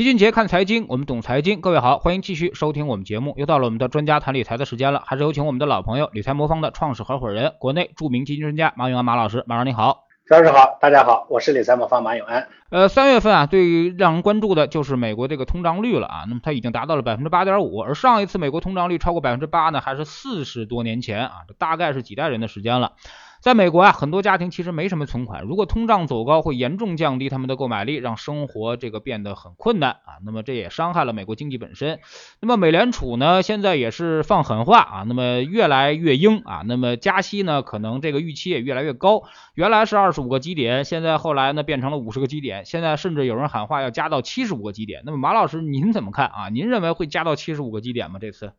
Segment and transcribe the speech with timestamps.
[0.00, 1.60] 齐俊杰看财经，我们懂财经。
[1.60, 3.34] 各位好，欢迎继续收听我们节目。
[3.36, 9.44] 又到了我们的专家谈理财的时间了，还是有请我们的老朋友理财魔方的创始合伙人、国内著名基金专家马永安马老师。
[9.46, 12.48] 马老师你好，张老师好，大家好，我是理财魔方马永安。
[12.70, 16.24] 呃，三月份啊，对于让人关注的就是美国这个通胀率了啊。
[16.26, 22.92] 那么它已经达到了百分之八点五，而上一次美国通胀率超过百分之八呢，还是四十多年前啊，这大概是几代人的时间了。
[23.40, 30.20] 在美国啊，很多家庭其实没什么存款，如果通胀走高，会严重降低他们的购买力，让生活这个变得很困难啊。
[30.26, 32.00] 那么这也伤害了美国经济本身。
[32.40, 39.22] 那么美联储呢，现在也是放狠话啊，那么越来越鹰啊，那么加息呢，可能这个预期也越来越高。
[39.54, 45.00] 原来是二十五个基点，现在后来呢变成了五十个基点，现在甚至有人喊话要加到七十五个基点。
[45.06, 46.48] 那么马老师您怎么看啊？
[46.50, 48.18] 您认为会加到七十五个基点吗？
[48.20, 48.52] 这次？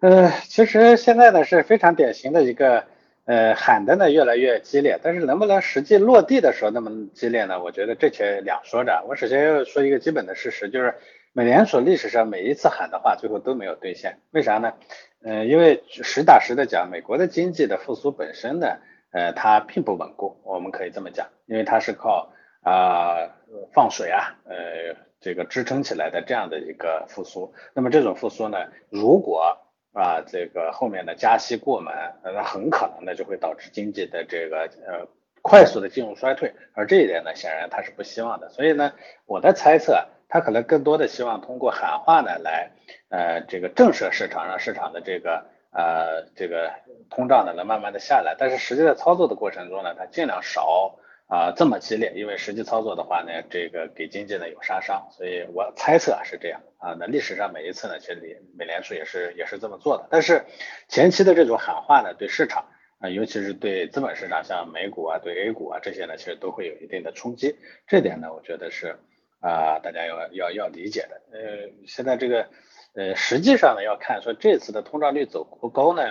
[0.00, 2.84] 呃，其实现在呢是非常典型的一个。
[3.26, 7.62] 呃，喊的呢越来越激烈，但是能不能实际落地的时候那么激烈呢？
[7.62, 9.02] 我觉得这且两说着。
[9.08, 10.94] 我首先要说一个基本的事实，就是
[11.32, 14.18] 美联储历史上每一次喊的话，最后都没有兑现。
[14.32, 14.74] 为啥呢？
[15.22, 18.76] 呃，因为实打实的讲，美国的经济的复苏本身呢，
[19.10, 23.30] 呃，它并不稳固，我们可以这么讲，因为它是靠啊
[23.72, 27.54] 放水啊，呃，这个支撑起来的这样的一个复苏。
[27.72, 28.58] 那么这种复苏呢，
[28.90, 29.56] 如果
[29.94, 35.06] 啊，这个后面的加息过门，那很可能呢就会导致经济的这个呃
[35.40, 38.48] 快速的进入衰退，而这一点呢，显然他是不希望的。
[38.50, 38.92] 所以呢，
[39.24, 42.72] 我的猜测，他可能更多的希望通过喊话呢来
[43.08, 46.72] 呃这个震慑市场，让市场的这个呃这个
[47.08, 48.34] 通胀呢能慢慢的下来。
[48.36, 50.98] 但是实际在操作的过程中呢，他尽量少。
[51.26, 56.94] 啊，这么激烈，因为实际操作的话呢，这个给经济呢有杀伤，所以我猜测是这样啊。
[57.00, 60.06] 那历史上每一次呢，其实美联储也是也是这么做的。
[60.10, 60.44] 但是
[60.86, 62.66] 前期的这种喊话呢，对市场
[63.00, 67.56] 啊，尤其是对资本市场，像美股啊、对 A 股啊这些呢，其实都会有一定的冲击。
[67.86, 68.98] 这点呢，我觉得是
[69.40, 71.22] 啊，大家要要要理解的。
[71.32, 72.46] 呃，现在这个
[72.94, 76.02] 呃，实际上呢，要看说这次的通胀率走不高呢，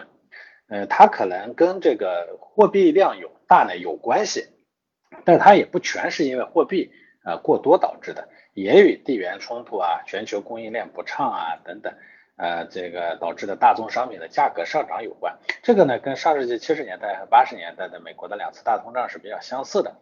[0.69, 4.47] 呃，它可能跟这个货币量有大呢有关系。
[5.25, 6.91] 但它也不全是因为货币
[7.23, 11.93] 呃过多导致的，也与地缘冲突啊、全球供应链不畅啊等等，
[12.37, 15.37] 呃这个导致的大宗商品的价格上涨有关。
[15.61, 19.95] 这个呢跟上世纪七十年代和八十年代的美国的两次大通胀是比较相似的。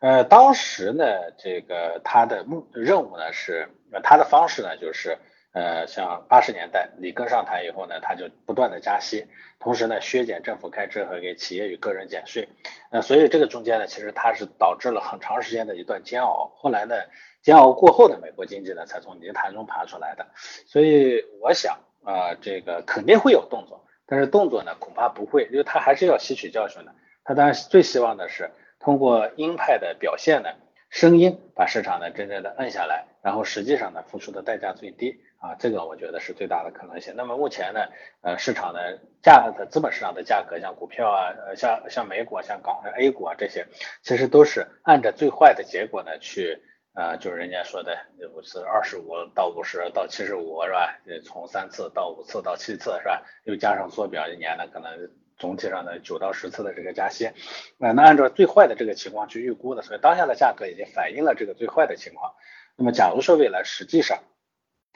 [0.00, 1.04] 呃当时呢
[1.38, 3.68] 这个它的目任务呢是，
[4.02, 5.18] 它的方式呢就是。
[5.54, 9.24] 呃，像八十年代里根上台以后呢，他就不断的加息，
[9.60, 12.48] 同时呢削减政府开支和给企业与个人减税，
[12.90, 16.50] 那所以这个中间呢，其实它是导致了很长时间的一段煎熬。
[16.56, 16.96] 后来呢，
[17.40, 20.26] 煎熬过后的美国经济呢，才从泥潭中爬出来的。
[20.66, 26.92] 所以我想啊，这个肯定会有动作，但是动作呢，恐怕不会，因为他还是要吸取教训的。
[27.22, 28.50] 他当然最希望的是
[28.80, 30.48] 通过鹰派的表现呢，
[30.90, 35.20] 声音把市场呢真正的摁下来，然后实际上呢，付出的代价最低。
[35.44, 37.12] 啊，这个我觉得是最大的可能性。
[37.14, 37.80] 那么目前呢，
[38.22, 43.66] 呃，市场的价的资本市场的价格，像股票啊，呃，像像美股，像港 A 股啊这些，
[44.00, 46.62] 其实都是按照最坏的结果呢去，
[46.94, 47.94] 呃，就是人家说的，
[48.32, 50.98] 不是二十五到五十到七十五是吧？
[51.06, 53.22] 呃从三次到五次到七次是吧？
[53.44, 57.28] 又加上缩表一年呢，可能总体上的九到十次的这个加息，
[57.76, 62.32] 那那按照最坏的这个情况去预估的，所以当下的价格已经反映了这个最坏的情况。
[62.76, 64.22] 那么假如说未来实际上，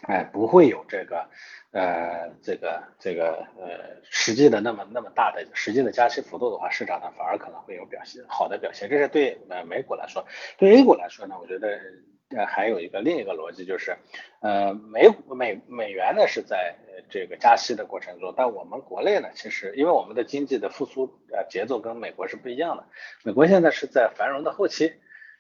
[0.03, 1.29] 哎，不会有这个，
[1.73, 8.89] 呃，这个这个呃，实际的那么那么大的实际的加息幅度的话，市场呢反而可能会有表现好的表现。
[8.89, 10.25] 这是对呃美股来说，
[10.57, 11.81] 对 A 股来说呢，我觉得
[12.31, 13.97] 呃还有一个另一个逻辑就是，
[14.41, 16.77] 呃，美股美美元呢是在
[17.11, 22.85] 这个加息的过程中，但我们国内呢，其实因为我们的经济的复苏呃节奏跟美国是不一样的，
[23.25, 24.93] 美国现在是在繁荣的后期，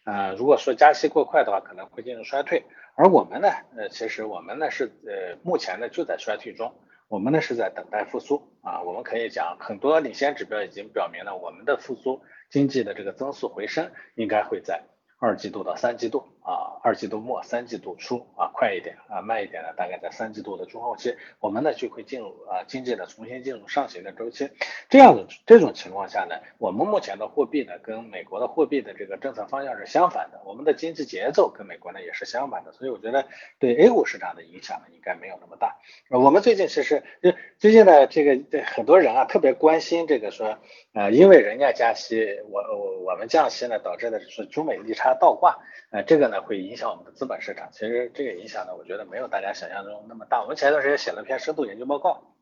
[0.02, 2.64] 啊，如果说加息过快的话，可能会进入衰退。
[3.00, 6.74] 而我们呢，呃，其实我们呢是呃，目前呢就在衰退中，
[7.06, 8.82] 我们呢是在等待复苏啊。
[8.82, 12.20] 我们可以讲，很多领先指标已经表明了，我们的复苏
[12.50, 14.82] 经济的这个增速回升应该会在
[15.20, 16.24] 二季度到三季度。
[16.48, 24.48] 啊，二季度末三季度初啊，快一点啊，慢一点呢，大概在三季度的中后期，我们呢就会进入啊经济的重新进入上行的周期。
[24.88, 33.26] 这样的这种情况下呢，我们目前的货币呢跟美国的货币的这个政策方向是相反的，我们的经济节奏跟美国呢也是相反的，所以我觉得
[33.58, 35.76] 对 A 股市场的影响呢应该没有那么大。
[36.08, 37.02] 我们最近其实
[37.58, 40.56] 最近呢这个很多人啊特别关心这个说
[40.94, 45.58] 呃因为人家加息，我我我们降息呢导致的是中美利差倒挂，
[45.90, 46.37] 呃这个呢。
[46.40, 47.68] 会影响我们的资本市场。
[47.72, 50.42] 其实这个影响呢，我觉得没有大家想象中那么大。
[50.42, 52.34] 我们前一段时间写了篇深度研究报告，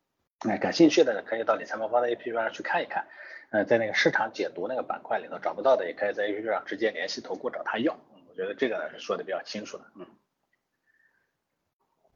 [0.49, 3.07] 哎，感兴趣的呢可以到理财魔方的 APP 上去看一看。
[3.51, 7.97] 呃，在那个市场解读那个板块里头找不到的，也可以在 APP 上直接联系投顾找他要。
[8.29, 9.85] 我觉得这个呢是说的比较清楚的。
[9.95, 10.07] 嗯。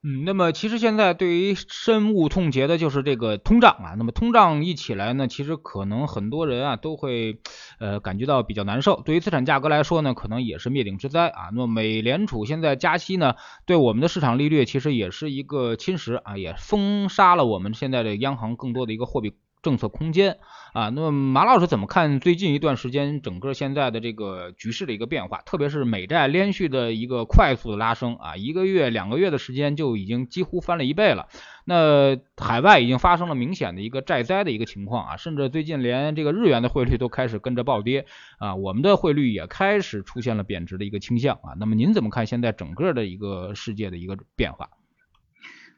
[0.03, 3.95] 嗯，那么其实现在对于深恶痛绝的就是这个通胀啊。
[3.99, 7.41] 那么通胀一起来呢，其实可能很多人啊都会
[7.79, 9.03] 呃感觉到比较难受。
[9.05, 11.51] 对于资产价格来说呢，可能也是灭顶之灾啊。
[11.53, 13.35] 那么美联储现在加息呢，
[13.67, 19.35] 对我们的市场利率其实也是一个侵蚀啊，也封杀了我们现在的央行更多的一个货币。
[19.63, 20.39] 政策空间
[20.73, 25.43] 啊，那么马老师怎么看最近一段时间整个现在的这个局势的一个变化？
[25.43, 31.29] 特别是美债连续的一个快速的拉升啊，一个月、两个月的时间就已经几乎翻了一倍了。
[31.65, 38.07] 那海外已经发生了明显的一个债灾的一个情况啊，甚至最近连这个日元的汇率都开始跟着暴跌
[38.39, 41.55] 啊，我们的汇率也开始出现了贬值的一个倾向啊。
[41.59, 44.69] 那么您怎么看现在整个的一个世界的一个变化？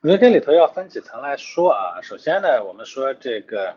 [0.03, 2.03] 我觉得这里头要分几层来说啊。
[2.03, 3.77] 首先呢，我们说这个，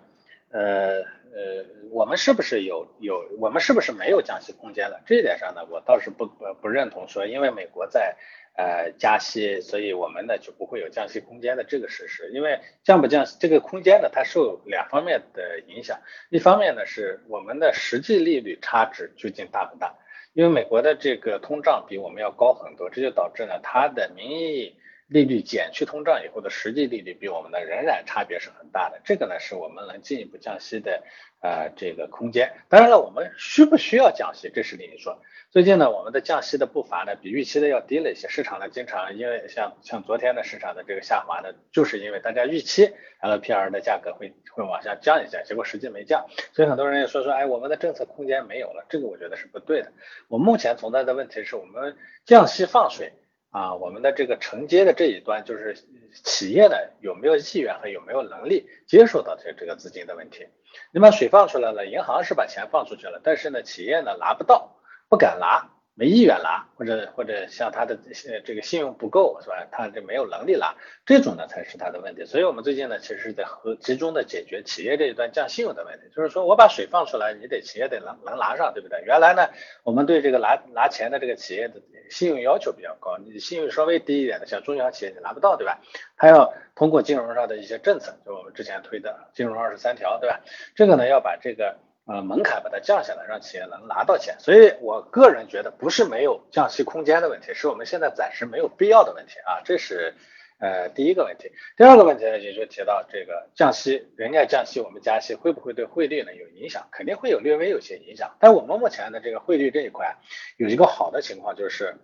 [0.49, 1.03] 呃
[1.35, 4.99] 呃，我们是不是有有，我们是不是没有降息空间了？
[5.05, 8.15] 这一点上呢，我倒是不不不认同说，因为美国在
[8.57, 12.31] 呃加息，所以我们呢就不会有降息空间的这个事实。
[12.33, 15.99] 因为降不降息这个空间呢，它受两方面的影响。
[16.31, 19.93] 一方面呢是我们的实际利率差值究竟大不大？
[20.33, 24.75] 因为美国的这个通胀比我们要高很多，这就导致呢它的名义。
[25.07, 31.03] 利率减去通胀以后的实际利率比我们的仍然差别是很大的，这个呢是我们能进一步降息的
[31.41, 32.53] 呃这个空间。
[32.69, 35.21] 当然了，我们需不需要降息，这是另一说。
[35.51, 42.91] 最近呢，我们的降息的步伐呢比预期的要低了一些，市场呢经常因为像像昨天的市场的这个下滑呢，就是因为大家预期
[43.21, 49.93] LPR 的价格会会往下降一下，结果实际没降，所以很多人也说说，哎，我们的政策空间没有了，这个我觉得是不对的。
[50.27, 53.13] 我目前存在的问题是我们降息放水。
[53.55, 55.77] 啊，我们的这个承接的这一端就是
[56.11, 60.45] 企业呢有没有意愿和有没有能力接受到这这个资金的问题。
[60.91, 64.75] 你把水放出来了，银行是把钱放出去了，但是呢，企业呢拿不到，
[65.07, 65.71] 不敢拿。
[65.97, 67.97] 没意愿拿，或者或者像他的
[68.43, 69.65] 这个信用不够，是吧？
[69.71, 70.75] 他这没有能力拿，
[71.05, 72.25] 这种呢才是他的问题。
[72.25, 76.13] 所以我们最近呢，其实是在和集中的解决企业这一端降信用的问题。
[76.13, 79.01] 就是说我把水放出来，你得企业得能能拿上，对不对？
[79.05, 79.47] 原来呢，
[79.83, 85.79] 我们对这个拿拿钱的这个企业的信用要求比较高，你信用稍微低一点的，像中小企业你拿不到，对吧？
[86.17, 90.41] 他要通过金融上的一些政策，就我们之前推的金融二十三条，对吧？
[90.75, 91.77] 这个呢要把这个。
[92.07, 94.35] 呃，门槛把它降下来，让企业能拿到钱。
[94.39, 99.61] 所以我个人觉得，不是没有降息空间的问题，是我们现在暂时没有必要的问题啊。
[99.65, 100.13] 这是
[100.59, 101.51] 呃第一个问题。
[101.75, 106.87] 第二个问题呢，也就提到这个降息，人家降息，我们加息，会不会对汇率呢有影响？
[106.91, 108.35] 肯定会有略微有些影响。
[108.39, 110.17] 但我们目前的这个汇率这一块，
[110.57, 111.97] 有一个好的情况就是。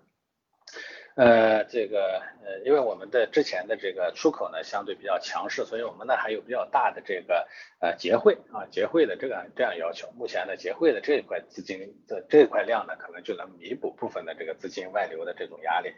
[1.15, 7.47] 呃，这个呃，因为我们的之前的这个出口呢相对比较强势，所以我们呢还有比较大的这个
[7.79, 10.09] 呃结汇啊结汇的这个这样要求。
[10.17, 15.91] 目前呢结汇的这一块资金的这一块量呢，可能就能弥补部分的这个资金外流的这种压力，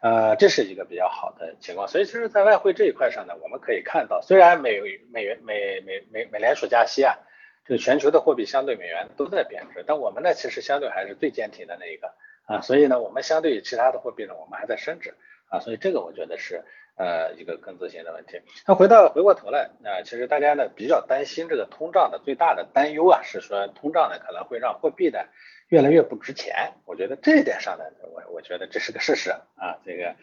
[0.00, 1.86] 呃，这是一个比较好的情况。
[1.86, 4.80] 所以其实，在外汇这一块上呢，我们可以看到，虽然美
[5.12, 7.18] 美元美美美美联储加息啊，
[7.66, 12.14] 这个全球的货币相对美元都在贬值，但我们呢其实相对还是最坚挺的那一个。
[12.46, 15.14] 啊，所以呢，我们相对于其他的货币呢，我们还在升值
[15.48, 16.62] 啊，所以这个我觉得是
[16.96, 18.40] 呃一个更自信的问题。
[18.66, 25.20] 那回到回过头来，啊，其实大家呢比较担心这个通胀的最大的担忧啊，是说通胀呢可能会让货币呢
[25.68, 26.72] 越来越不值钱。
[26.84, 30.14] 我觉得这一点上呢，我我觉得这是个事实啊，这个。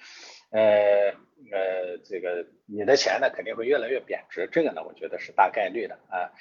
[0.52, 1.14] 呃
[1.52, 6.32] 呃，这个你的钱呢肯定会越来越贬值，这个呢我觉得是大概率的啊。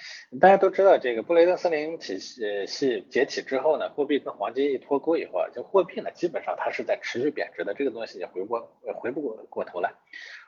[0.40, 8.55] 大家都知道，这个布雷顿森林体系系解体之后呢，货币跟黄金一脱钩以后，就货币呢基本上它是在持续贬值的，这个东西也回不
[8.95, 9.93] 回不过过头来。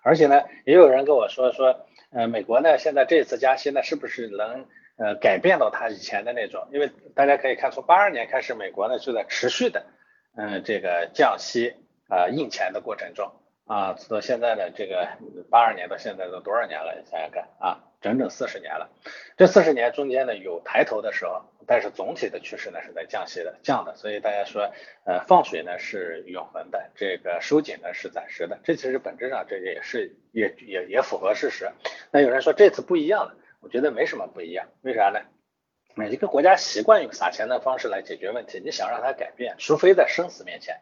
[0.04, 4.66] 而且呢，也有人跟我说说，呃，美国呢现在这次加息呢是不是能
[4.96, 6.68] 呃改变到它以前的那种？
[6.72, 9.86] 因为大家可以看，从八二年开始，美国呢就在持续的
[10.36, 11.74] 嗯这个降息
[12.08, 13.32] 啊印钱的过程中。
[13.72, 15.08] 啊，到现在呢，这个
[15.48, 16.94] 八二年到现在都多少年了？
[16.94, 18.90] 你想想看啊，整整四十年了。
[19.38, 23.96] 这四十年中间呢，有抬头的时候，但是总体的趋势呢是在降息的，降的。
[23.96, 24.70] 所以大家说，
[25.06, 28.58] 呃，放水呢是永恒的，这个收紧呢是暂时的。
[28.62, 31.70] 这其实本质上这也是也也也符合事实。
[32.10, 34.68] 那有人说这次不一样了，我觉得没什么不一样。
[34.82, 35.20] 为啥呢？
[35.94, 40.76] 每一个国家习惯用撒钱的方式来解决问题，你想让它改变，除非在生死面前。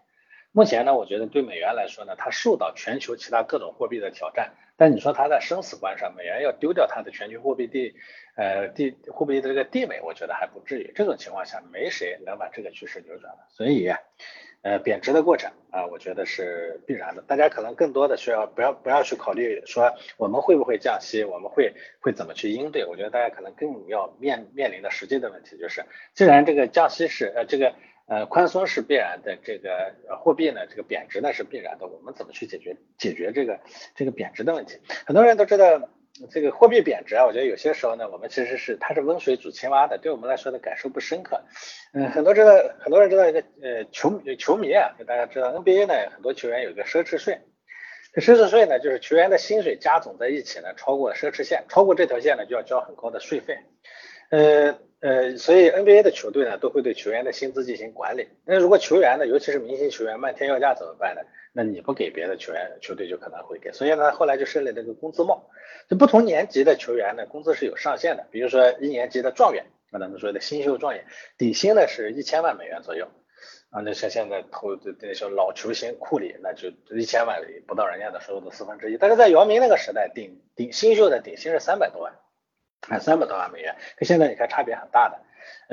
[0.53, 4.53] 目前呢，我觉得对美元来说呢，它受到全球其他各种货币的挑战。
[4.77, 7.95] 但你说它在生死关上，美元要丢掉它的全球货币地，
[8.35, 10.91] 呃地货币的这个地位，我觉得还不至于。
[10.95, 13.47] 这种情况下，没谁能把这个趋势扭转了。
[13.51, 13.93] 所以，
[14.63, 17.23] 呃，贬值的过程啊，我觉得是必然的。
[17.23, 22.87] 大家可能更多的需要不要不要去考虑说我们会不会降息，我们会会怎么去应对。
[22.87, 27.73] 我觉得大家可能更要面面临的实际的问题就是，既然这个降息是呃这个。
[28.11, 31.87] 呃，宽松是必然的，这个货币呢，这个贬值呢是必然的。
[31.87, 33.61] 我们怎么去解决解决这个
[33.95, 34.81] 这个贬值的问题？
[35.07, 35.89] 很多人都知道
[36.29, 41.41] 这个货币贬值啊，我觉得有些时候呢，我们其实是它是温水煮青蛙的，对我们来说的感受不深刻。
[41.95, 42.51] 嗯，很多知道
[42.81, 47.39] 很多人知道一个呃球球迷啊，就大家知道 NBA 呢，很多球员有一个奢侈税。
[48.13, 53.57] 这奢侈税呢，就是球员的薪水加总在一起呢，超过奢侈线，超过这条线呢，就要交很高的税费。
[54.31, 58.29] 呃呃，所以 NBA 的球队呢，都会对球员的薪资进行管理。
[58.45, 61.23] 那如果球员呢，尤其是明星球员漫天要价怎么办呢？
[61.53, 63.73] 那你不给别的球员，球队就可能会给。
[63.73, 65.49] 所以呢，后来就设立这个工资帽。
[65.89, 68.27] 就不同年级的球员呢，工资是有上限的。
[68.31, 71.05] 比如说一年级的状元，啊，咱们说的新秀状元，
[71.39, 73.09] 底薪呢是一千万美元左右。
[73.71, 78.99] 啊，那像现在投的那些老球星库里，那就一千万不到人家的收入的四分之一。
[78.99, 82.13] 但是在姚明那个时代，顶顶新秀的底薪是三百多万。
[82.89, 85.21] 啊，三百多万美元，跟现在你看差别很大的。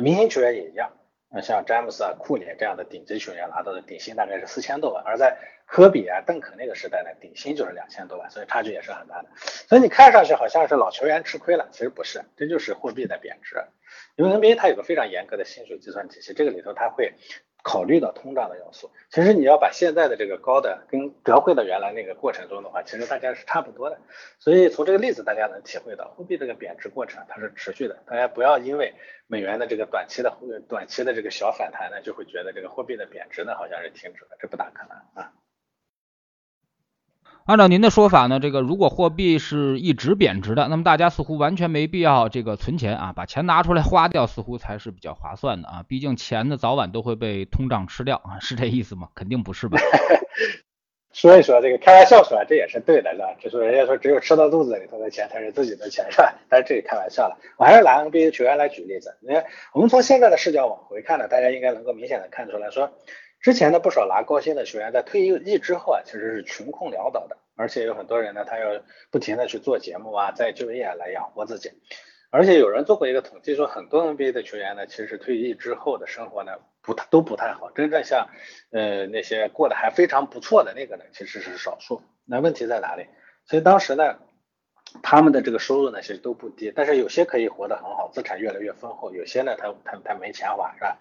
[0.01, 0.91] 明星球员也一样，
[1.29, 9.29] 啊，像詹姆斯啊、库里这样的顶级球员拿到的底薪大概是四千多万，而在科比啊、邓肯那个时代呢，底薪就是两千多万，所以差距也是很大的。
[9.35, 13.55] 所以你看上去好像是老球员吃亏了，其实不是，这就是货币的贬值。
[14.15, 17.13] 因为 NBA 它有个非常严格的薪水计算体系，这个里头它会。
[17.63, 23.99] 考虑到通胀的要素，其实你要把现在的这个高的跟折回到原来那个过程中的话，其实大家是差不多的。
[24.39, 27.97] 所以从这个例子大家能体会到，货币这个贬值过程它是持续的。
[28.05, 28.93] 大家不要因为
[29.27, 30.33] 美元的这个短期的
[30.69, 35.33] 短期的这个小反弹呢，就会觉得这个货币的贬值呢好像是停止了，这不大可能啊。
[37.47, 45.85] 按照您的说法呢，这个如果货币是一直贬值的，那么大家似乎完全没必要这个存钱啊，把钱拿出来花掉，似乎才是比较划算的啊。
[45.87, 49.07] 毕竟钱呢早晚都会被通胀吃掉啊， 是这意思吗？
[49.15, 49.79] 肯定不是吧？
[51.13, 53.33] 说一说这个开玩笑说，这也是对的，是吧？
[53.39, 56.35] 就说人家说只有吃到肚子里头的钱才是自己的钱，是吧？
[56.49, 59.15] 但是这里开玩笑了，我还是拿 NBA 球员来举例子。
[59.21, 62.91] 你看，我们从现在的视角往回看呢，大家应该能够明显的看出来说。
[63.39, 71.71] 之前呢，不少拿高薪的学员在退役之后啊，其实是穷困潦倒的，而且有很多人呢，他要不停的去做节目啊，再就业来养活自己。
[72.29, 76.51] 而且有人做过一个统计，说很多 NBA 的球员呢，其实退役之后的生活呢，
[76.81, 77.71] 不太都不太好。
[77.71, 78.27] 真正像
[78.71, 82.01] 呃那些过得还非常不错的那个呢，其实是少数。
[82.25, 83.07] 那问题在哪里？
[83.45, 84.17] 所以当时呢，
[85.01, 90.99] 他们的这个收入呢，其实都不低，但是有些可以活得很好，资产越来越丰厚；有些呢，他他他没钱花，是吧？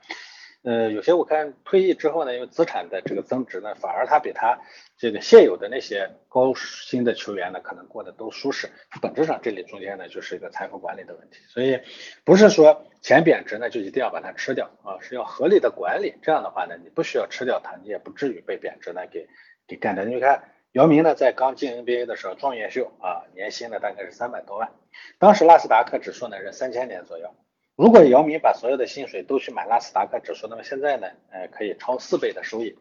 [0.67, 4.59] 呃，有些我看退役之后呢，因为资产的这个增值呢，反而他比他
[4.99, 8.69] 这个现有的那些高薪的球员呢，可能过得都舒适。
[9.01, 11.39] 本质上这里中间呢，就是一个财富管理的问题。
[11.47, 11.79] 所以
[12.25, 16.17] 不是说钱贬值呢，就一定要把它吃掉啊，是要合理的管理。
[16.21, 19.29] 这样的话呢，你不需要吃掉它，你也不至于被贬值呢给
[19.69, 20.03] 给干掉。
[20.05, 24.73] 你看姚明呢，在刚进 NBA 的时候，状元秀啊，年薪呢大概是三百多万，
[25.21, 27.33] 当时纳斯达克指数呢是三千点左右。
[27.77, 32.75] 如果姚明把所有的薪水都去买纳斯达克指数，那么现在呢，呃，可以超四倍的收益。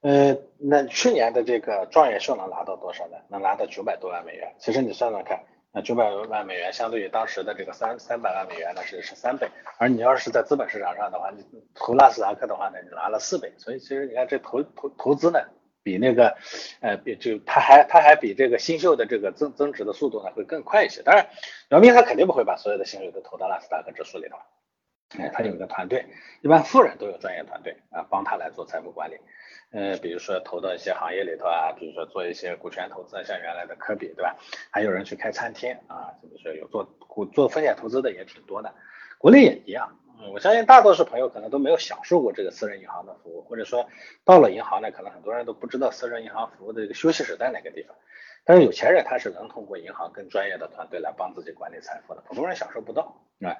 [0.00, 3.16] 呃，那去年的这个状元秀能拿到多少呢？
[3.28, 4.52] 能拿到九百多万美元。
[4.58, 9.48] 其实你算算看，那九百万美元相对于当时的这个三三百万美元呢，是是三倍。
[9.78, 11.44] 而你要是在资本市场上的话，你
[11.74, 13.52] 投纳斯达克的话呢，你拿了四倍。
[13.58, 15.38] 所以其实你看这投投投资呢。
[15.82, 16.36] 比那个，
[16.80, 21.02] 呃，比就他还他还比这个新秀的这个增增值的速度呢会更快一些。
[21.02, 21.28] 当然，
[21.70, 24.36] 姚明他肯定不会把所有的薪水都投到纳斯达克指数里头，
[25.18, 26.06] 哎，他有一个团队，
[26.42, 29.16] 一般富人都有专业团队啊，帮他来做财富管理。
[29.72, 34.36] 呃，比如说投到一些行业里头啊，比如说做一些股权投资，像原来的科比，对吧？
[34.70, 38.74] 还有人去开餐厅啊，就是说有做股做风险投资的也挺多的，
[39.18, 39.98] 国内也一样。
[40.30, 43.86] 我相信大多数朋友可能都没有享受过这个私人银行的服务，或者说
[44.24, 47.96] 到了银行呢，可能很多人都不知道私人银行服务的这个休息室在哪个地方。
[48.44, 53.56] 但是有钱人他是能通过银行更专业的团队来帮自己管理财富的，普通人享受不到啊。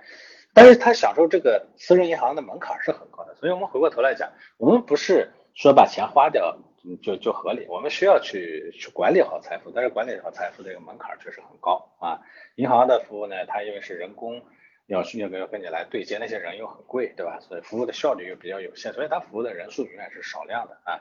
[0.54, 6.59] 但是他享受这个私人银行的门槛是很高的，所以我们回过头来讲，我们不是说把钱花掉
[7.02, 12.21] 就就合理，我们需要去去管理好财富，但是管理好财富这个门槛确实很高啊。
[12.57, 14.42] 银行的服务呢，它因为是人工。
[14.87, 17.39] 要需要跟要跟你来对接，那些人又很贵，对吧？
[17.41, 21.01] 所以服务的效率又比较有限，所以他服务的人数永远是少量的啊。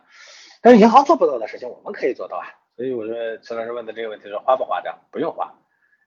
[0.62, 2.46] 但是银行做不到的事情，我们可以做到啊。
[2.76, 4.98] 所以我说，陈老师问的这个问题说花不花掉？
[5.12, 5.54] 不用花，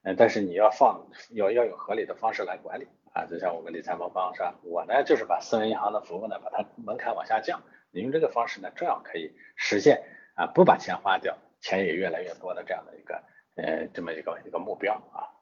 [0.02, 3.26] 嗯，但是你要放，要要有合理的方式来管理啊。
[3.26, 4.54] 就像我们理财魔方是吧？
[4.62, 10.02] 我呢就是把私人银行的服务呢，把它门槛往下降，你用这个方式呢，这样可以实现
[10.34, 13.22] 啊，不把钱花掉，钱也越来越多的这样的一个
[13.56, 15.33] 呃这么一个一个目标啊。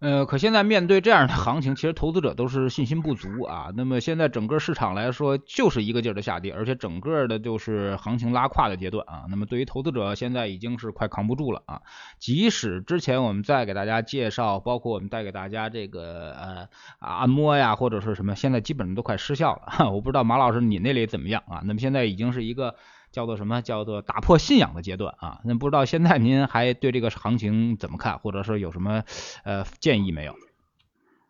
[0.00, 3.72] 呃，可现在面对这样的行情，其实投资者都是信心不足啊。
[3.76, 9.24] 那么现在整个市场来说，就是一个劲儿的下跌，而且整个的就是行情拉胯的阶段啊。
[9.28, 11.82] 那么对于投资者，现在已经是快扛不住了啊。
[12.20, 16.68] 即使之前我们再给大家介绍，包括我们带给大家这个呃
[17.00, 19.90] 啊按摩呀，或者是什么，现在基本上都快失效了。
[19.90, 21.60] 我不知道马老师你那里怎么样啊？
[21.64, 22.76] 那么现在已经是一个。
[23.10, 23.62] 叫做什么？
[23.62, 25.40] 叫做打破信仰的阶段啊！
[25.44, 29.04] 那不知道现在您还对这个行情怎么看，或者说有什么
[29.44, 30.34] 呃建议没有？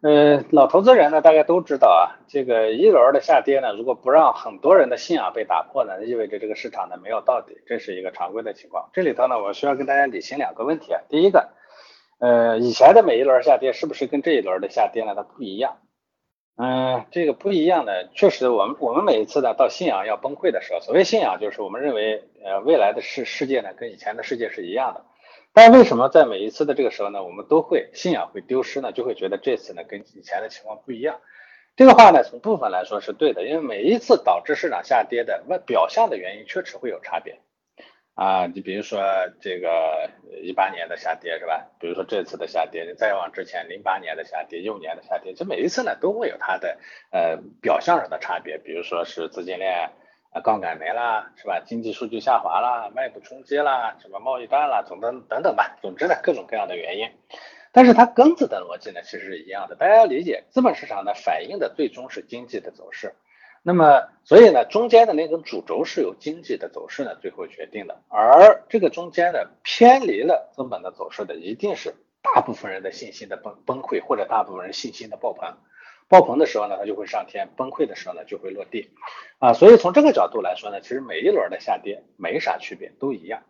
[0.00, 8.90] 呃，老投资人呢，大家都知道啊，这个一轮的下跌呢，如果不让很多人的信仰被打破呢，意味着这个市场呢没有到底，这是一个常规的情况。
[8.92, 11.00] 这里头呢，我需要跟大家理清两个问题啊。
[11.08, 11.49] 第一个，
[12.20, 15.78] 呃，以前的每一轮下跌是不是跟这一轮的下跌呢它不一样？
[16.61, 25.05] 嗯，这个不一样的，确实，我们我们每一次呢到信仰要崩溃的时候，所谓信仰就是我们认为，呃，未来的世世界呢跟以前的世界是一样的。
[25.53, 28.91] 但为什么在每一次的这个时候呢，我们都会信仰会丢失呢？
[28.91, 31.21] 就会觉得这次呢跟以前的情况不一样。
[31.77, 37.38] 这个话呢从部分来说是对的，因为每一次导致市场下跌的外表象的原因确实会有差别。
[38.19, 39.01] 啊，你比如说
[39.41, 40.11] 这个
[40.43, 41.69] 一八年的下跌是吧？
[41.79, 46.79] 比如说这次的下跌，你再往之前零八年的下跌、幼年的下跌，这每一次呢都会有它的
[47.13, 49.93] 呃表象上的差别，比如说是资金链
[50.33, 51.63] 啊杠杆没了是吧？
[51.65, 57.09] 经济数据下滑啦，外部冲击啦，什么贸易战啦，等等等等吧，总之呢各种各样的原因，
[57.71, 63.15] 但是它根子的逻辑呢其实是一样的，大家要理解，资本市场呢反映的最终是经济的走势。
[63.62, 75.57] 那么，所以呢，中间的那根主轴是由经济的走势呢最后决定的，而这个中间的偏离了资本的走势的，一定是大部分人的信心的崩崩溃，或者大部分人信心的爆棚。
[76.09, 78.91] 爆棚的时候呢，它就会上天；崩溃的时候呢，就会落地。
[79.38, 83.43] 啊，所以从这个角度来说呢，其实每一轮的下跌没啥区别，都一样。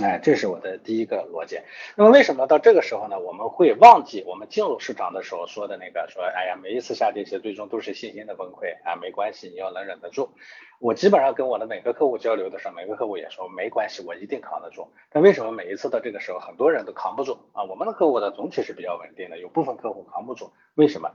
[0.00, 1.58] 哎，这是我的第一个逻辑。
[1.96, 3.18] 那么为什么到这个时候呢？
[3.18, 10.30] 我们会忘记我们进入市场的时候说的那个说，哎呀，每一次下跌其实最终都是信心的崩溃啊，没关系，你要能忍得住。
[10.78, 14.86] 我基本上跟我的每个客户交流的时候，每个客户也说没关系，我一定扛得住。
[15.10, 17.64] 但为什么每一次到这个时候很多人都扛不住啊？
[17.64, 21.10] 我们的客户呢总体是比较稳定的，有部分客户扛不住，为什么？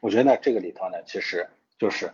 [0.00, 2.12] 我觉得呢这个里头呢，其实就是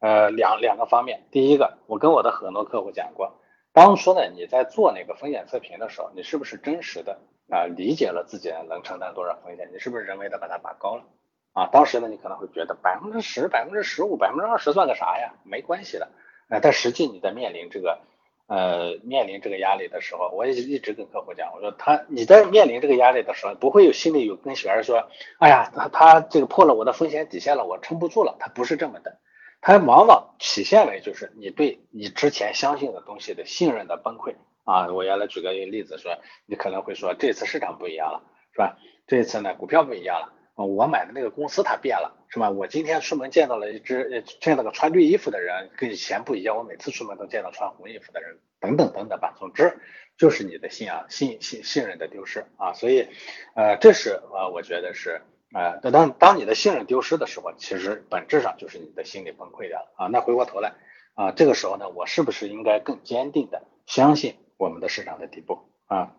[0.00, 1.24] 呃两两个方面。
[1.30, 3.34] 第一个，我跟我的很多客户讲过。
[3.76, 7.18] 当初呢，你在做那个风险测评的时候，你是不是真实的
[7.50, 9.68] 啊理解了自己能承担多少风险？
[9.70, 11.04] 你是不是人为的把它拔高了
[11.52, 11.68] 啊？
[11.70, 15.34] 当时呢，你可能会觉得百分之十、百分之十五、百分之二十算个啥呀？
[15.44, 16.08] 没关系的。
[16.48, 17.98] 啊，但实际你在面临这个
[18.46, 25.06] 呃面临这个压力的时候，我也一直跟客户讲，我说他你在面临这个压力的时候，不会有心里有跟学员说，
[25.38, 28.36] 哎呀，他他这个破了我的风险底线了，我撑不住了。
[28.38, 29.18] 他不是这么的。
[29.60, 34.86] 它往往体现为就是你对你之前相信的东西的信任的崩溃啊！
[34.92, 38.78] 我原来举个例子说，你可能会说这次市场不一样了，是吧？
[39.08, 42.50] 这次呢股票不一样了，我买的那个公司它变了，是吧？
[42.50, 49.34] 我今天出门见到了一只见到个穿绿衣服的人，跟以前不一样，我每次出门都见到穿红衣服的人，等等等等吧。
[49.36, 49.80] 总之
[50.16, 52.72] 就是你的信仰信信信任的丢失啊！
[52.72, 53.08] 所以
[53.56, 55.22] 呃，这是呃我觉得是。
[55.52, 60.06] 啊，当当你的信任丢失的时候，其实本质上就是你的心理崩溃掉了啊。
[60.08, 60.74] 那回过头来
[61.14, 66.14] 啊，这个时候呢，我是不是应该更坚定的相信我们的市场的底部啊？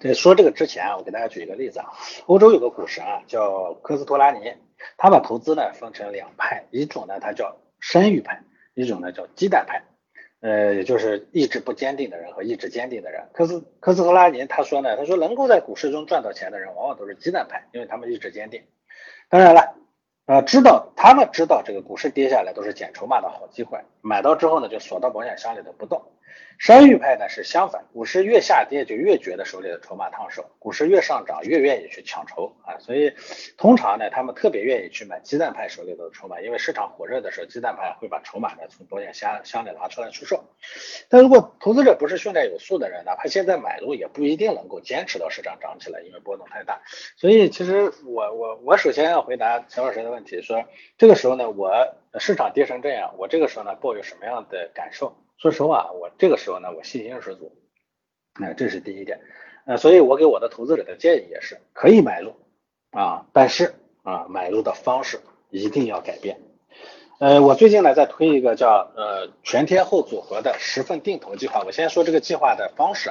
[0.00, 1.92] 在说这个之前啊，我给大家举一个例子啊，
[2.26, 4.54] 欧洲有个股神啊，叫科斯托拉尼，
[4.96, 8.42] 他把投资呢分成两派，一种呢他叫生育派，
[8.74, 9.82] 一种呢叫鸡蛋派。
[10.46, 13.28] 呃，也就是意志不坚定的人和意志坚定的人。
[13.32, 18.62] 科斯科斯托拉尼他说呢，他说能够在股市中赚到钱的人，往往都是鸡蛋派，因为他们意志坚定。
[19.28, 19.74] 当然了，
[20.26, 26.00] 呃，知道他们知道这个股市跌下来都是捡筹码的好机会，买到之后呢，就锁到保险箱里头不动。
[26.58, 33.12] 山芋派呢是相反，股市越下跌就越觉得手里的筹码烫手，股市越上涨越愿意去抢筹啊，所以
[33.58, 40.44] 通常呢他们特别愿意去买鸡蛋派手里的筹码，因为市场火热的时候，鸡蛋派会把筹码呢从保险箱箱里拿出来出售。
[41.10, 46.80] 但如果投资者不是训练有素的人，哪怕现在买入也不一定能够坚持到市场涨起来，因为波动太大。
[47.18, 50.64] 所以其实我我我首先要回答陈老师的问题，说
[50.96, 51.70] 这个时候呢我
[52.18, 55.16] 市场跌成这样，我这个时候呢抱有什么样的感受？
[55.38, 57.52] 说实话，我这个时候呢，我信心十足，
[58.40, 59.20] 那这是第一点，
[59.66, 62.34] 呃，所以我给我的投资者的建议也是可以买入
[62.90, 66.40] 啊，但是啊，买入的方式一定要改变。
[67.18, 73.10] 呃，我最近呢在推一个叫呃全天候组合的十份定投计划，我先说这个计划的方式，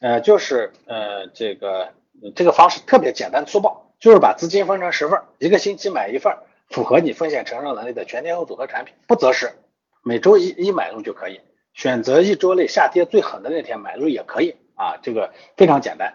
[0.00, 1.92] 呃，就是呃这个
[2.34, 6.36] 这个方式特别简单粗暴，就是把资金分成十份，一个星期买一份
[6.72, 9.50] 符合你风险承受能力的全天候组合产品，不择时。
[10.02, 11.40] 每周一一买入就可以，
[11.74, 16.12] 选择一周内下跌最狠的那天买入也可以啊，这个非常简单。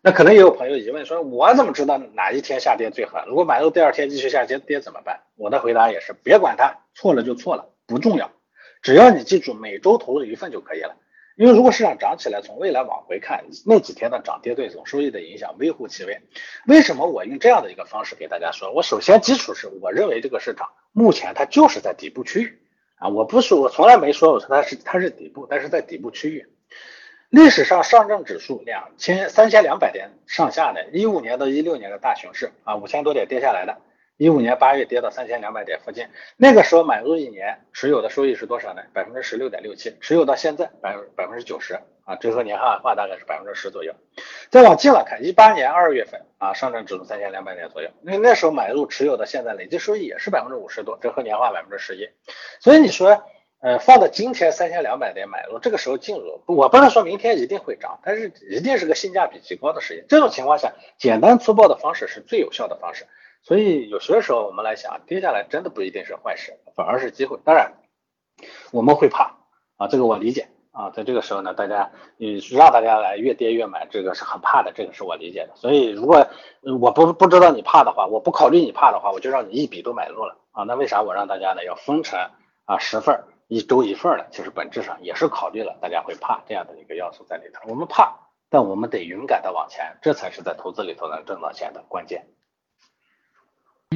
[0.00, 3.22] 那可能也有朋友疑问说，我怎么知道哪一天下跌最狠？
[3.26, 5.20] 如果买入第二天继续下跌跌怎么办？
[5.36, 8.30] 我的回答也是，别管它，错了就错了，不重要，
[8.82, 10.96] 只要你记住每周投入一份就可以了。
[11.36, 16.20] 因为如果市场涨起来，从未来往回看，那几天的涨跌对总收益的影响微乎其微。
[16.66, 18.70] 为什么我用这样的一个方式给大家说？
[18.70, 22.58] 我首先基础是我认为这个市场目前它就是在底部区域
[22.96, 26.46] 啊，我不是我从来没说我说它是它是底部，但是在底部区域。
[27.30, 33.78] 历史上上证指数两千三千两百点上下的，一五年到一六年的大熊市啊，五千多点跌下来的，
[34.16, 38.82] 一五年八月跌到三千两百点附近，那个时候买入一年持有的收益是多少呢？
[38.92, 41.74] 百分之十六点六七，持有到现在百百分之九十
[42.04, 43.92] 啊，折合年化化大概是百分之十左右。
[44.50, 52.08] 再往近了看，一八年二月份啊，上证指数三千两百点左右，那那时候买入持有的现在累计收益也是百分之五十多，折合年化百分之十一。
[52.60, 53.24] 所以你说。
[53.60, 60.04] 呃，放到今天三千两百点买入，这个时候进入，我不能说明天一定会涨，但是一定是个性价比极高的事业。
[60.06, 63.06] 这种情况下，简单粗暴的方式是最有效的方式。
[63.44, 67.38] 所以有些时候我们来想，跌下来真的不一定是坏事，反而是机会。
[67.44, 67.74] 当然，
[68.72, 69.36] 我们会怕
[69.76, 70.88] 啊，这个我理解啊。
[70.90, 75.54] 在这个时候呢，大家你让大家来越跌越买，这个是很怕的，这个是我理解的。
[75.56, 76.26] 所以如果
[76.80, 80.64] 我不不知道你怕的话，我不考虑你怕的话，我就让你一笔都买入了啊。
[80.64, 82.18] 那为啥我让大家呢要分成
[82.64, 83.24] 啊十份？
[83.46, 87.60] 一周一份的，其实本质上也是考虑了大家会怕这样的一个要素在里头。
[87.68, 92.26] 我们怕，但我们得勇敢的往前，这才是在投资里头能挣到钱的关键。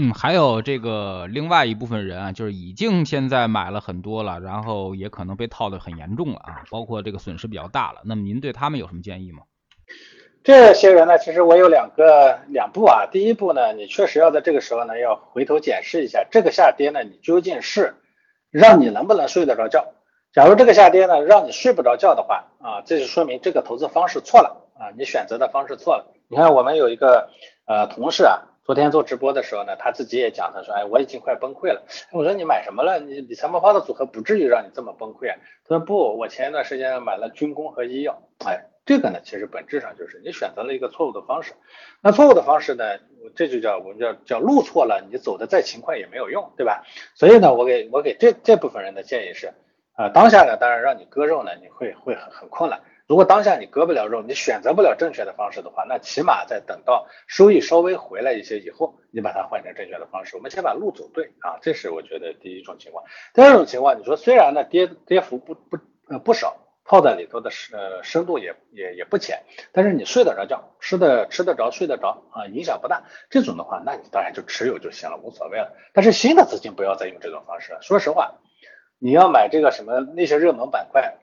[0.00, 8.02] 嗯，还有这个另外一部分人啊，就是已经现在买了很多了，然后也可能被套的很严重了啊，包括这个损失比较大了。
[8.04, 9.42] 那么您对他们有什么建议吗？
[10.44, 13.06] 这些人呢，其实我有两个两步啊。
[13.10, 17.96] 第一步呢，你确实要在这个时候呢，要回头检视一下这个下跌呢，你究竟是。
[18.50, 19.92] 让你能不能睡得着觉？
[20.32, 26.14] 假如这个下跌呢，让你睡不着觉的话啊，这就说明这个投资方式错了啊，你选择的方式错了。
[26.28, 27.28] 你看我们有一个
[27.66, 31.86] 呃同事啊，昨天做直播的时候呢，他自己也讲，他说，哎，我已经快崩溃了。
[32.12, 33.00] 我说你买什么了？
[33.00, 35.38] 你理财魔方的组合不至于让你这么崩溃啊。
[35.64, 38.22] 他说不，我前一段时间买了军工和医药。
[38.44, 41.54] 哎，这个呢，其实本质上就是你选择了一个错误的方式。
[42.02, 42.84] 那错误的方式呢？
[43.34, 46.84] 这就叫我们叫叫路错了，你走的再勤快也没有用，对吧？
[47.14, 49.50] 所以呢，我给我给这这部分人的建议是，
[49.94, 52.82] 啊，当下呢，当然让你割肉呢，你会会很很困难。
[53.08, 60.36] 如果当下你割不了肉，你选择不了正确的方式的话，那起码在等到收益稍微回来一些以后，你把它换成正确的方式。
[60.36, 63.02] 我们先把路走对啊，这是我觉得第一种情况。
[63.34, 66.56] 第二种情况，你说虽然呢跌跌幅不不呃不少。
[66.90, 69.42] 泡在里头的呃深度也也也不浅，
[69.72, 73.04] 但是你睡得着觉，吃的吃得着，睡得着啊，影响不大。
[73.28, 75.76] 这种的话，那你当然就持有就行了，无所谓了。
[75.92, 77.82] 但是新的资金不要再用这种方式了。
[77.82, 78.36] 说实话，
[78.98, 81.18] 你要买这个什么那些热门板块，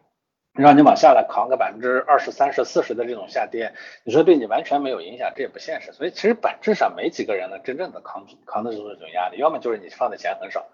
[0.55, 5.91] 让你往下来扛个百分之二十三十四十的这种下跌，你说对你完全没有影响，这也不现实。
[5.91, 10.65] 所以其实本质上没几个人能真正的扛扛得住这种压力，要么就是你放的钱很少，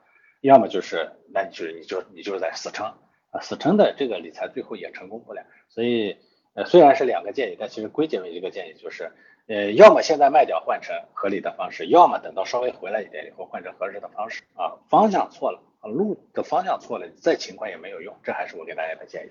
[0.42, 2.94] 要么就是那你就是你就你就是在死撑。
[3.32, 6.18] 啊，死撑的这个理财最后也成功不了，所以
[6.54, 9.10] 呃虽然是两个建议，但其实归结为一个建议，就是
[9.48, 19.30] 呃要么现在卖掉换成合理的方式，要么等到稍微回来一点以后换成合适的方式啊，方向错了啊，路的方向错了，再勤快也没有用，这还是我给大家的建议。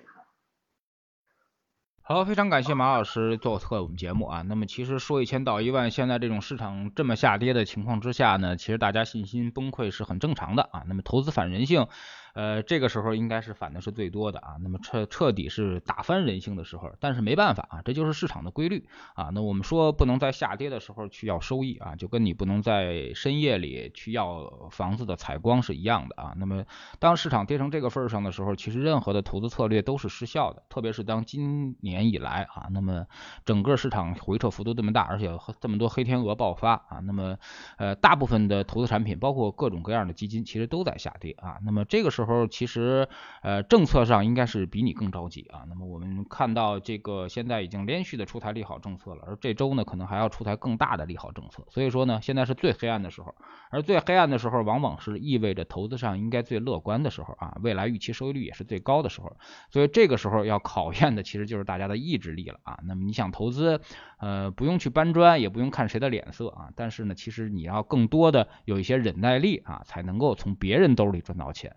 [2.10, 4.42] 好，非常感谢马老师做客我们节目啊。
[4.42, 10.82] 那么其实说一千道一万，现在这种市场这么下跌的情况之下呢，其实大家信心崩溃是很正常的啊。
[10.88, 11.86] 那么投资反人性。
[12.34, 19.30] 呃，这个时候应该是反的是最多的啊，那么彻彻底是打翻人性的时候，但是没办法啊，这就是市场的规律啊。
[19.32, 26.32] 那我们说不能在下跌的时候去要收益啊，就跟你不能在深夜里去要房子的采光是一样的啊。
[26.36, 26.64] 那么
[26.98, 33.06] 当市场跌成这个份上的时候，其实任何的投资策略都是失效的，特别是当今年以来啊，那么
[33.44, 37.36] 整个市场回撤幅度这么大，而且这么多黑天鹅爆发啊，那么
[37.76, 41.58] 呃大部分的投资产品，包括各种各样的基金，其实都在下跌啊。
[41.64, 43.08] 那么这个时候时候其实
[43.42, 45.64] 呃政策上应该是比你更着急啊。
[45.68, 51.64] 那么我们看到这个现在已经连续的出台利好政策了，而这周呢可能还要出台更大的利好政策。
[51.68, 53.34] 所以说呢现在是最黑暗的时候，
[53.70, 59.36] 而最黑暗的时候往往是意味着投资上应该最乐观的时候啊，未来预期收益率也是最高的时候。
[59.70, 62.78] 所以这个时候要考验的其实就是大家的意志力了啊。
[62.84, 63.80] 那么你想投资
[64.18, 71.76] 呃不用去搬砖，也不用看谁的脸色啊，但是呢其实你要更多的有一些忍耐力啊，才能够从别人兜里赚到钱。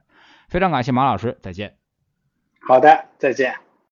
[0.54, 1.78] 非常感谢马老师，再见。
[2.60, 3.56] 好的，再见。